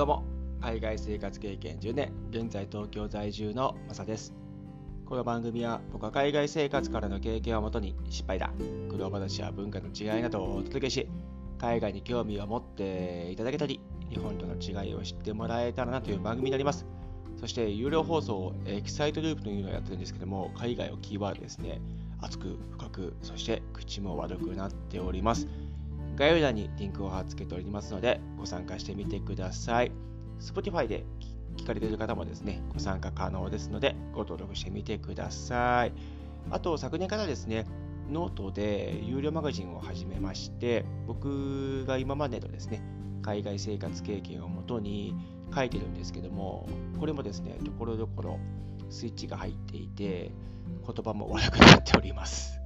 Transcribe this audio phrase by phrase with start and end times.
[0.00, 0.24] どうも、
[0.62, 4.32] 海外生活経験10年、現在東京在住のマサです。
[5.04, 8.50] この番組は僕は海外生活からの経験をもとに失敗だ、
[8.88, 11.06] 苦労話や文化の違いなどをお届けし、
[11.58, 16.86] 海外に興味を持っていただけたり、日本との違いを知ってもらえたらなという番組になります。
[17.38, 21.78] そして有料放送、エキサイトループというのをやってるんですけども、海外をキーワードですね、
[22.22, 25.46] 熱く深く、そして口も悪くなっております。
[26.20, 29.92] 概要欄にリンクを貼っ付けておりますので、ご参加してみてください。
[30.38, 31.06] Spotify で
[31.56, 35.92] 聞かれている方もですね、ご参加可能ですので、ご登録してみてください。
[36.50, 37.64] あと、昨年からですね、
[38.10, 42.82] ノートで有料マガジンを始めまして、僕が今までのですね、
[43.22, 45.14] 海外生活経験をもとに
[45.54, 46.68] 書いてるんですけども、
[46.98, 48.38] これもですね、ところどころ
[48.90, 50.32] スイッチが入っていて、
[50.86, 52.60] 言葉も悪くなっております。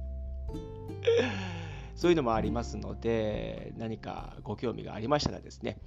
[1.95, 5.79] そういうのもありますので、何かご興味がありましたらですね、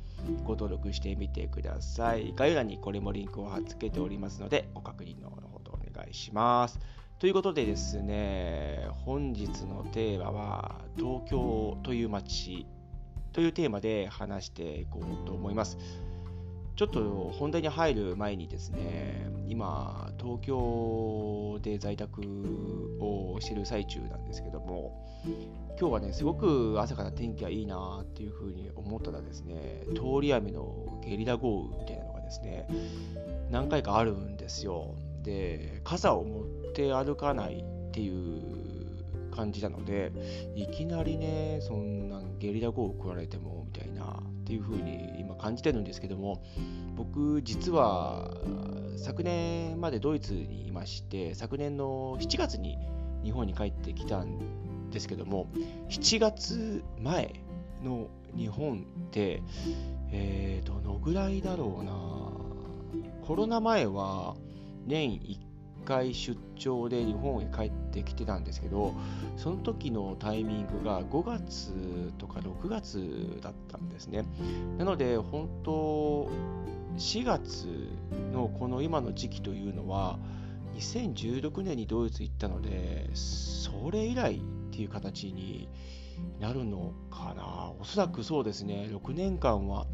[0.45, 2.33] ご登録してみてください。
[2.35, 6.79] 概要欄にこれもリンクを貼っ付けておりますので、ご確認のほどお願いします。
[7.19, 12.67] ということでですね、本日のテーマは、東京という街
[13.33, 15.79] というテーマで話していこうと思います。
[16.79, 22.23] ちょっと本題に入る前にですね、今、東京で在宅
[23.01, 25.05] をしてる最中なんですけども、
[25.81, 32.69] 今日はね、すごく朝から天気がいいなっていうふうに思ったらですね、通り雨のゲリラ豪雨みたいなのがですね、
[33.51, 34.95] 何回かあるんですよ。
[35.25, 40.13] で、傘を持って歩かないっていう感じなので、
[40.55, 46.43] いきなりね、そんなゲリラ豪雨来られてもみたいなっていうふうに今感じてるんですけども
[46.97, 48.31] 僕実は
[48.97, 52.79] 昨年までドイツにいまして昨年の7月に
[53.23, 55.47] 日本に帰ってきたんですけども
[55.89, 57.35] 7月前
[57.83, 59.43] の日本って、
[60.13, 61.93] えー、どのぐらいだろうな
[63.27, 64.37] コロナ前は
[64.87, 65.48] 年1
[65.85, 68.95] 回出張で日本へ帰ってきてたんですけど
[69.37, 74.25] その時のタイミングが5月とか6月だったんですね。
[74.79, 76.31] なので本当
[76.97, 77.67] 4月
[78.33, 80.19] のこの今の時期というのは
[80.75, 84.41] 2016年にドイツ行ったのでそれ以来っ
[84.71, 85.69] ていう形に
[86.41, 87.73] なるのかな。
[87.81, 88.89] おそらくそうですね。
[88.91, 89.87] 6年間は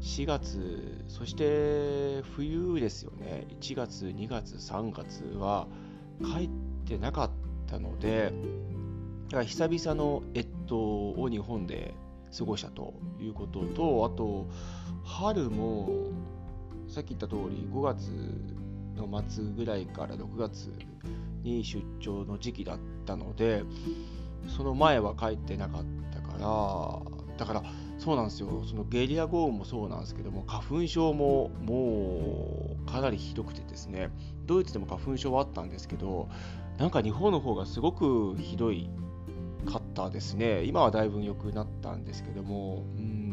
[0.00, 5.68] 4月、そして冬ですよね、1月、2月、3月は
[6.22, 6.50] 帰っ
[6.86, 7.30] てなかっ
[7.66, 8.32] たので、
[9.28, 11.94] だから久々の越冬を日本で
[12.36, 14.48] 過ごしたということと、あと、
[15.04, 15.90] 春も
[16.88, 18.10] さっき言った通り5月
[18.96, 20.70] の末ぐらいから6月
[21.42, 23.64] に出張の時期だったので、
[24.48, 27.62] その前は帰ってなかったから、だから、
[28.00, 34.08] そうなんですよ、そのゲリラ豪雨もそうなんですけども、花粉症ももうかなりひどくてですね、
[34.46, 36.30] ドイツでも花粉症はあったんですけど、
[36.78, 38.88] なんか日本の方がすごくひどい
[39.66, 43.32] かったですね、今はだいぶ良くなったんですけども、うん、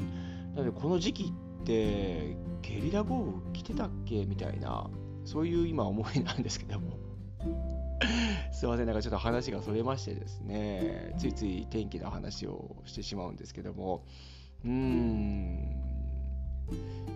[0.54, 4.90] なのでこの時期って、ゲリラ豪雨来てたっけみたいな、
[5.24, 6.98] そういう今思いなんですけども。
[8.52, 14.04] すいません、なんかちょっと話がそれましてですね、ついつい天気の話をしてしまうんですけども、
[14.66, 15.84] うーん。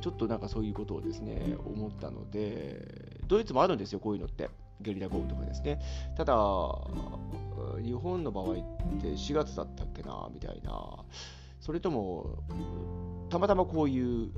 [0.02, 4.50] ちょっとなんかそういうことをですね思ったのでドイツもあるんですよこういうのって。
[4.82, 5.80] ゲリラ豪雨とかですね。
[6.18, 6.34] ただ
[7.84, 8.56] 日本の場合っ
[9.00, 11.06] て4月だったっけなみたいな。
[11.60, 12.40] それとも
[13.30, 14.32] たまたまこういう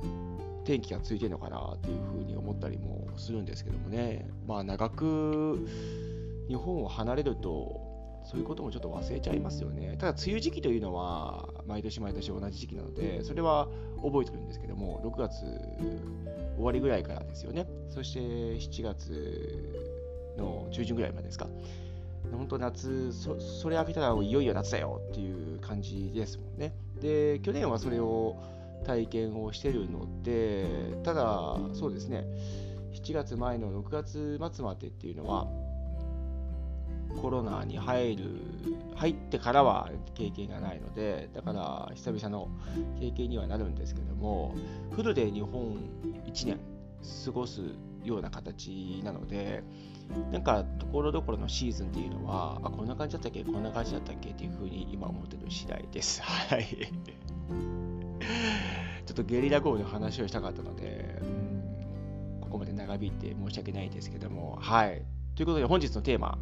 [0.66, 4.30] 天気がついてるのかなっていうふうに思ったりもするんですけどもね。
[4.46, 5.66] まあ長く
[6.50, 7.83] 日本を離れると
[8.24, 9.96] そういうこともちょっと忘れちゃいますよね。
[10.00, 13.68] ただ、梅雨時期というのは、毎年毎年同じ時期なので、それは
[14.02, 15.44] 覚えてるんですけども、6月
[16.56, 17.68] 終わりぐらいからですよね。
[17.90, 19.84] そして7月
[20.38, 21.48] の中旬ぐらいまでですか。
[22.32, 26.74] 本当夏そ、それ開けたらいよいよ夏だよっていう感じですもんね。
[27.02, 28.38] で、去年はそれを
[28.86, 30.66] 体験をしてるので、
[31.04, 32.26] ただ、そうですね、
[32.94, 35.48] 7月前の6月末までっていうのは、
[37.22, 38.24] コロナに入る
[38.96, 42.50] 入ってからは経験がないのでだから久々の
[43.00, 44.56] 経験にはなるんですけども
[44.92, 45.78] フルで日本
[46.26, 46.60] 1年
[47.26, 47.62] 過ごす
[48.04, 49.64] ような形なので
[50.32, 56.22] なんかところどころのシーズンっていうのはあこんな感じだったっけこんな感じだったっけっていうふうに今思ってる次第です。
[56.24, 56.66] はい。
[59.06, 61.22] ちょっとゲリラ豪雨の話をしたかったので、
[62.42, 65.04] ここまで長引いて申し訳ないですけども、はい。
[65.36, 66.38] ということで本日のテーマ、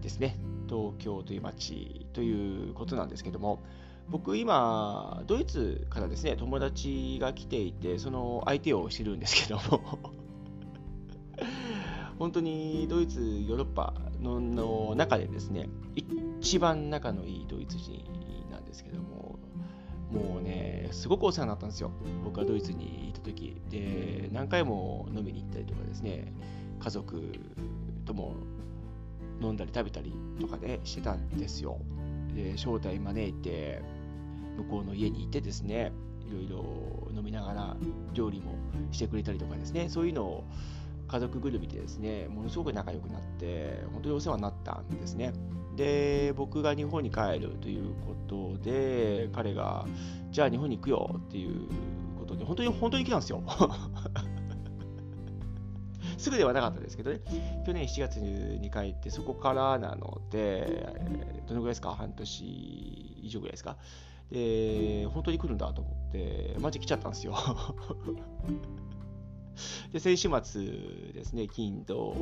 [0.00, 0.36] ですね、
[0.68, 3.62] 東京という街ということなんですけども、
[4.08, 9.98] 僕今、ドイツからですね、友達が来ていて、その相手をしてるんですけども
[12.18, 15.68] 本当にドイツ、ヨーロッパのの中でですね、
[16.40, 18.02] 一番仲のいいドイツ人
[18.50, 19.38] なんですけども、
[20.10, 21.92] もうね、すごくお世話になったんですよ。
[22.24, 26.32] 僕がドイツにいた時で、何回も飲みに行ったりとかですね、
[26.80, 27.22] 家族
[28.06, 28.34] とも
[29.40, 31.78] 飲んだり食べたりとかでしてたんですよ。
[32.34, 33.82] で、招待招いて、
[34.56, 35.92] 向こうの家にいてですね、
[36.28, 37.76] いろいろ飲みながら
[38.12, 38.52] 料理も
[38.90, 40.44] してくれたりとかですね、そういうのを
[41.06, 45.32] 家族ぐるみでですね、ものすごく仲良くなって、本当にお世話になったんですね。
[45.76, 49.86] で、僕が日本に帰るということで、彼が、
[50.30, 51.68] じゃあ日本に行くよっていう
[52.18, 53.42] ことで、本当に本当に来たんですよ。
[56.18, 57.20] すぐではなかったですけどね、
[57.64, 60.92] 去年7月に帰って、そこからなので、
[61.46, 61.94] どのぐらいですか？
[61.94, 62.40] 半年
[63.22, 63.76] 以上ぐらいですか？
[64.30, 67.34] で、本当に来るんだと思って、マジ来ちゃったんですよ。
[69.92, 70.62] で、先週末
[71.14, 72.14] ですね、金土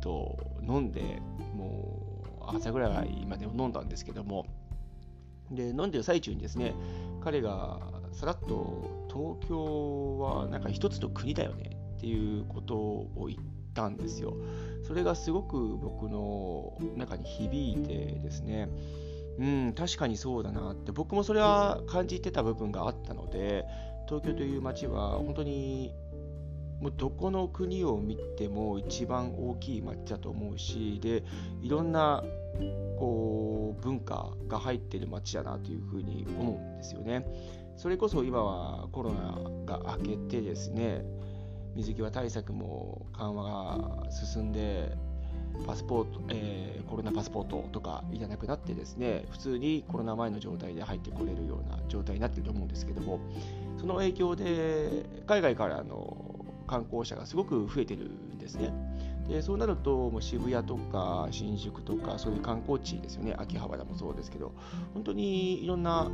[0.00, 1.20] と飲んで、
[1.54, 4.46] もう朝ぐらいまで飲んだんですけども、
[5.50, 6.74] で、飲んでる最中にですね、
[7.20, 7.80] 彼が
[8.12, 11.71] さらっと東京はなんか一つの国だよね。
[12.02, 13.38] っていうことを言っ
[13.74, 14.34] たんですよ。
[14.82, 18.68] それがすごく僕の中に響いてですね、
[19.38, 23.64] うん、確かにそうだなって、僕もそれは感じてた部分があったので、
[24.08, 25.94] 東京という街は本当に
[26.80, 31.22] もうどこの国を見ても一番大きい街だと思うし、で
[31.62, 32.24] いろんな
[32.98, 37.24] こう文化が入ってる街だなというふうに思うんですよね。
[37.76, 41.04] それこそ今はコロナが明けてですね、
[41.74, 44.96] 水際対策も緩和が進んで
[45.66, 53.20] パスポート、えー、コロナパスポートとかいらなくなってですね普通にコロナ前の状態で入ってこれるような状態になっていると思うんですけども
[53.78, 58.72] その影響で海外からの観光者がすごく増えてるんですね。
[59.28, 63.34] でそうなるともう渋谷とか新宿とかそういう観光地ですよね。
[63.38, 64.52] 秋葉原もそうですけど
[64.94, 66.10] 本当にいろんな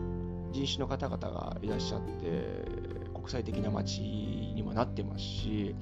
[0.53, 5.75] 人種の方々がいらっしゃって国際的な街にもなってますし、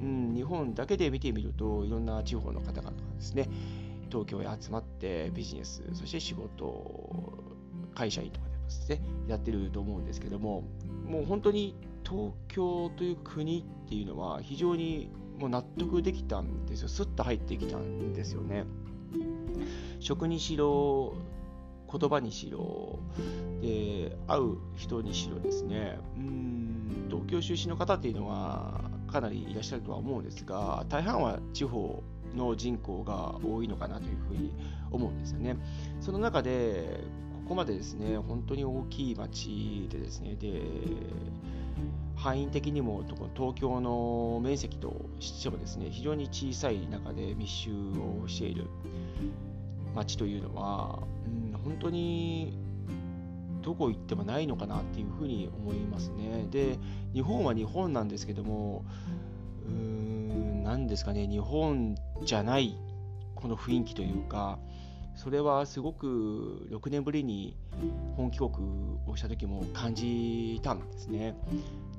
[0.00, 3.48] うん、日本だけで見てみるといろんな地方の方々がですね
[4.10, 7.32] 東京へ集まってビジネスそして仕事
[7.94, 10.62] 会社員とかでですねやってると思うんですけども
[11.06, 11.74] もう本当に
[12.04, 16.88] 東京という国っていうのは非常にもう納得できたんですよ。
[16.88, 18.64] スッと入ってきたんですよね。
[20.00, 21.14] 食にしろ、
[21.90, 22.98] 言葉にしろ、
[23.60, 26.65] で会う人にしろですね、うん
[27.26, 28.80] 東京出身の方っていうのは
[29.10, 32.02] かなりいらっしゃるとは思うんですが、大半は地方
[32.34, 34.52] の人口が多いのかなというふうに
[34.90, 35.56] 思うんですよね。
[36.00, 37.00] その中で、
[37.44, 40.62] ここまでですね、本当に大きい町でですね、で、
[42.14, 43.02] 範囲的にも
[43.34, 47.70] 東京の面積としてもですね、非常に小さい中で密集
[48.24, 48.66] をしている
[49.94, 52.65] 町というのは、うん、本当に
[53.66, 56.46] どこ行ってもないのかなっていうふうに思いますね。
[56.52, 56.78] で、
[57.12, 58.84] 日本は日本なんですけども、
[59.66, 62.78] うーん、何ですかね、日本じゃない
[63.34, 64.60] この雰囲気というか、
[65.16, 67.56] それはすごく6年ぶりに
[68.16, 68.50] 本帰国
[69.08, 71.34] をした時も感じたんですね。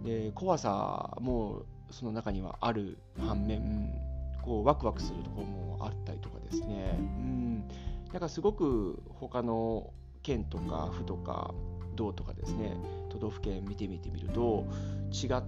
[0.06, 3.92] で、怖さもその中にはある反面、
[4.42, 6.96] こうワクワクするところもあったりとかですね。
[6.98, 7.68] うん。
[8.14, 9.92] なんかすごく他の
[10.28, 11.54] 県とか府とか
[11.96, 12.76] 道とかですね
[13.10, 14.68] 都道府県見てみてみると
[15.10, 15.44] 違っ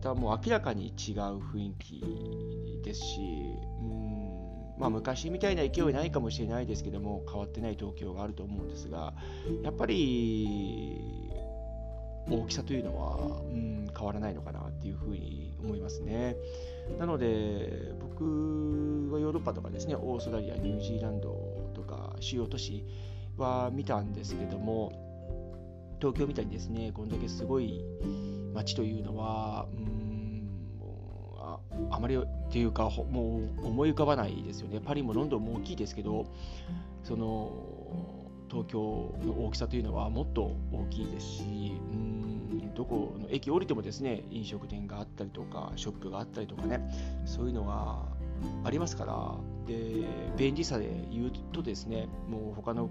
[0.00, 3.20] たもう明らかに違う雰囲気ですし
[3.80, 9.14] うんまあ昔みたいな勢いないかもしれないですけども変わってない東京があると思うんですが
[9.64, 11.00] やっぱり
[12.30, 16.36] 大きさというのは、うん、変わらないのかなっていうふうに思いますね。
[16.98, 21.34] なので僕はヨーロッパとかですねオーストラリアニュージーランド
[21.74, 22.84] とか主要都市
[23.40, 24.92] は見たんですけども
[26.00, 27.84] 東京みたいにですねこんだけすごい
[28.54, 30.48] 街というのはうん
[31.38, 31.58] あ
[31.90, 32.20] あまりっ
[32.50, 34.80] ていうかもう思い浮かばないですよね。
[34.84, 36.26] パリもロンドンも大きいですけど
[37.02, 37.50] その
[38.50, 38.78] 東京
[39.24, 41.42] の大きさというのはもっと大きいですし
[41.92, 46.80] うんどこの駅降りてもですね飲食店があったりとかショップがあったりとかね
[47.24, 48.06] そういうのが
[48.64, 49.34] ありますから
[49.66, 50.04] で
[50.36, 52.90] 便利さで言うとですねもう他の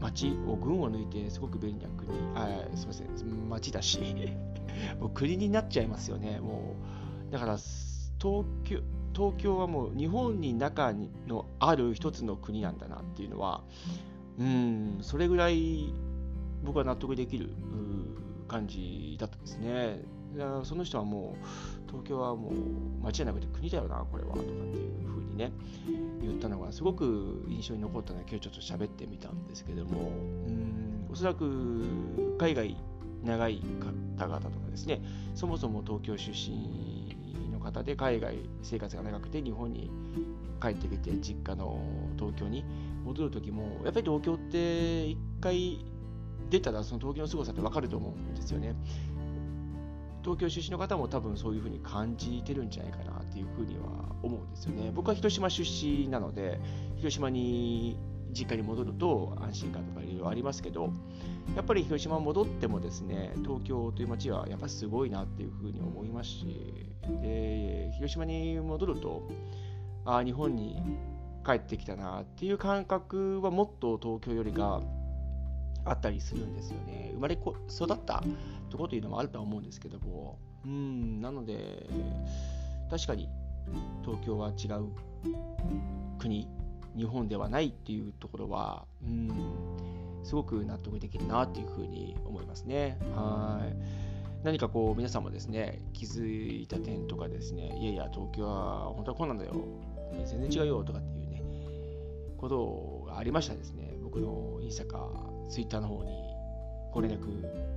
[0.00, 4.00] 町を群を抜いてすごく便利な国、あすみません、町だし、
[5.00, 6.74] もう国になっちゃいますよね、も
[7.30, 7.32] う。
[7.32, 8.80] だから東京、
[9.14, 10.94] 東京はもう日本に中
[11.26, 13.62] のある一つの国なんだなっていうのは、
[14.38, 15.92] うん、それぐらい
[16.64, 17.50] 僕は納得できる
[18.48, 20.00] 感じだったんですね。
[20.64, 22.52] その人はもう東京はもう
[23.02, 25.52] 街じゃなくて国だよなこれはとかっていうにね
[26.22, 30.08] 言ったのがすごく印象に残ったので今日ちょっと喋ってみたんですけども
[30.46, 31.84] うんおそらく
[32.38, 32.76] 海外
[33.24, 33.62] 長い
[34.18, 35.02] 方々とかですね
[35.34, 37.16] そもそも東京出身
[37.52, 39.90] の方で海外生活が長くて日本に
[40.60, 41.80] 帰ってきて実家の
[42.18, 42.64] 東京に
[43.04, 45.84] 戻る時もやっぱり東京って一回
[46.50, 48.74] 出たらその東京の凄さって分かると思うんですよね。
[50.24, 54.90] 東京出身の方も多分そういうふうに感じてるんじゃないかなっていうふうには思うんですよね。
[54.94, 56.58] 僕は広島出身なので、
[56.96, 57.98] 広島に
[58.32, 60.90] 実家に戻ると安心感とかいろいろありますけど、
[61.54, 69.28] やっぱり広島戻ってもですね、東京という街はやっぱりすごいなっていうふうに思いますし、で広島に戻ると、
[70.06, 70.82] あ日本に
[71.44, 74.80] 帰ってきたなっていう感覚はもっと東京よりが
[75.84, 77.10] あったりするんですよね。
[77.14, 77.54] 生まれ育
[77.92, 78.22] った
[78.74, 81.86] ところというのもあるとは思うんですけども、うん、なので、
[82.90, 83.28] 確かに
[84.04, 84.88] 東京は違う
[86.18, 86.48] 国、
[86.96, 89.30] 日本ではないっていうところは、うん、
[90.24, 92.98] すごく納得できるなっていうふうに思いますね。
[93.14, 93.76] はい
[94.42, 99.54] 何かこう皆さんもですね気づいた点とかですねいやいや東京は本当はこうなんだよ
[100.26, 101.42] 全然違うよとかっていうね
[102.36, 105.08] ことがありましたらですね僕のインスタか
[105.48, 106.23] ツイッターの方に
[106.94, 107.26] ご連絡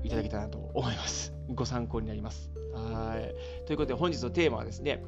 [0.04, 1.34] いただけたらなと思います。
[1.50, 2.52] ご参考になります。
[2.72, 3.66] はい。
[3.66, 5.04] ということで本日のテーマはですね、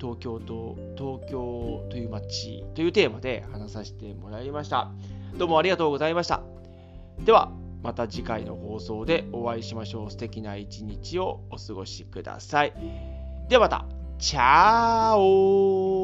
[0.00, 4.90] 東京と東京という街というテーマで話させてもらいました。
[5.36, 6.42] どうもありがとうございました。
[7.24, 10.10] では、また次回の放送でお会いしましょう。
[10.10, 12.72] 素敵な一日をお過ごしください。
[13.48, 13.84] ではまた。
[14.18, 15.97] チャオ